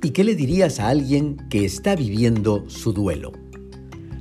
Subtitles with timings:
[0.00, 3.32] ¿Y qué le dirías a alguien que está viviendo su duelo?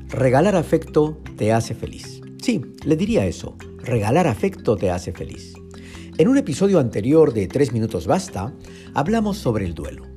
[0.10, 2.20] Regalar afecto te hace feliz.
[2.42, 3.56] Sí, le diría eso.
[3.84, 5.54] Regalar afecto te hace feliz.
[6.18, 8.55] En un episodio anterior de 3 minutos basta,
[8.96, 10.08] hablamos sobre el duelo.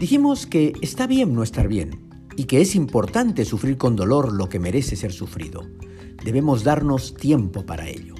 [0.00, 4.48] Dijimos que está bien no estar bien y que es importante sufrir con dolor lo
[4.48, 5.60] que merece ser sufrido.
[6.24, 8.14] Debemos darnos tiempo para ello.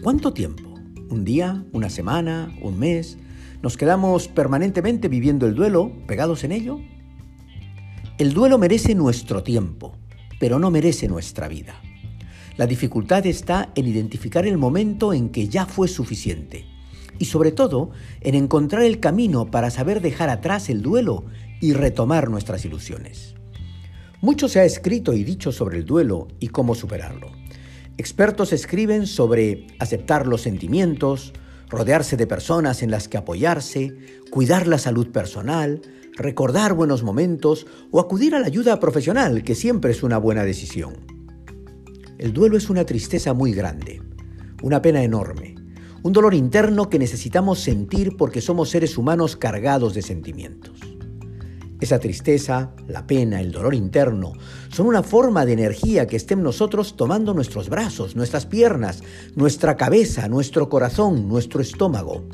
[0.00, 0.74] ¿Cuánto tiempo?
[1.08, 1.64] ¿Un día?
[1.72, 2.56] ¿Una semana?
[2.62, 3.18] ¿Un mes?
[3.62, 6.80] ¿Nos quedamos permanentemente viviendo el duelo, pegados en ello?
[8.16, 9.96] El duelo merece nuestro tiempo,
[10.38, 11.74] pero no merece nuestra vida.
[12.56, 16.66] La dificultad está en identificar el momento en que ya fue suficiente
[17.18, 17.90] y sobre todo
[18.20, 21.24] en encontrar el camino para saber dejar atrás el duelo
[21.60, 23.34] y retomar nuestras ilusiones.
[24.20, 27.30] Mucho se ha escrito y dicho sobre el duelo y cómo superarlo.
[27.96, 31.32] Expertos escriben sobre aceptar los sentimientos,
[31.68, 33.96] rodearse de personas en las que apoyarse,
[34.30, 35.82] cuidar la salud personal,
[36.14, 40.94] recordar buenos momentos o acudir a la ayuda profesional, que siempre es una buena decisión.
[42.18, 44.02] El duelo es una tristeza muy grande,
[44.62, 45.54] una pena enorme,
[46.02, 50.87] un dolor interno que necesitamos sentir porque somos seres humanos cargados de sentimientos.
[51.80, 54.32] Esa tristeza, la pena, el dolor interno,
[54.68, 59.02] son una forma de energía que estén nosotros tomando nuestros brazos, nuestras piernas,
[59.36, 62.24] nuestra cabeza, nuestro corazón, nuestro estómago.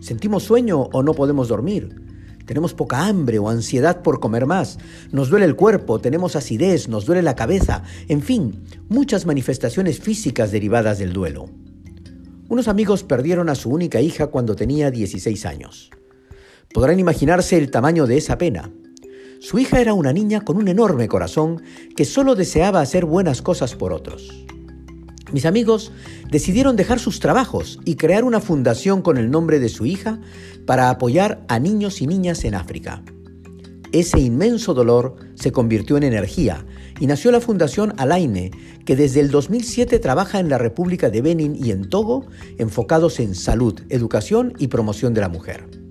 [0.00, 2.02] ¿Sentimos sueño o no podemos dormir?
[2.44, 4.78] Tenemos poca hambre o ansiedad por comer más.
[5.12, 7.84] Nos duele el cuerpo, tenemos acidez, nos duele la cabeza.
[8.08, 11.48] En fin, muchas manifestaciones físicas derivadas del duelo.
[12.48, 15.90] Unos amigos perdieron a su única hija cuando tenía 16 años.
[16.72, 18.70] Podrán imaginarse el tamaño de esa pena.
[19.40, 21.62] Su hija era una niña con un enorme corazón
[21.96, 24.46] que solo deseaba hacer buenas cosas por otros.
[25.32, 25.92] Mis amigos
[26.30, 30.20] decidieron dejar sus trabajos y crear una fundación con el nombre de su hija
[30.66, 33.02] para apoyar a niños y niñas en África.
[33.92, 36.64] Ese inmenso dolor se convirtió en energía
[36.98, 38.50] y nació la Fundación Alaine,
[38.86, 42.26] que desde el 2007 trabaja en la República de Benin y en Togo,
[42.58, 45.81] enfocados en salud, educación y promoción de la mujer.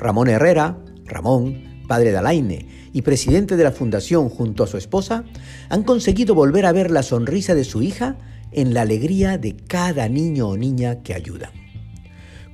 [0.00, 5.24] Ramón Herrera, Ramón, padre de Alaine y presidente de la fundación junto a su esposa,
[5.68, 8.16] han conseguido volver a ver la sonrisa de su hija
[8.50, 11.50] en la alegría de cada niño o niña que ayudan.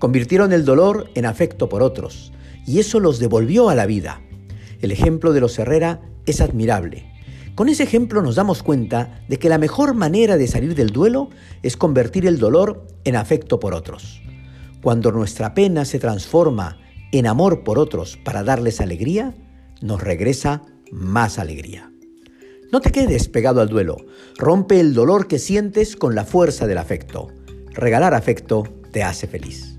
[0.01, 2.33] Convirtieron el dolor en afecto por otros
[2.67, 4.21] y eso los devolvió a la vida.
[4.83, 7.13] El ejemplo de los Herrera es admirable.
[7.55, 11.31] Con ese ejemplo nos damos cuenta de que la mejor manera de salir del duelo
[11.63, 14.21] es convertir el dolor en afecto por otros.
[14.83, 16.79] Cuando nuestra pena se transforma
[17.13, 19.35] en amor por otros para darles alegría,
[19.81, 21.93] nos regresa más alegría.
[22.73, 23.97] No te quedes pegado al duelo,
[24.37, 27.29] rompe el dolor que sientes con la fuerza del afecto.
[27.73, 29.76] Regalar afecto te hace feliz.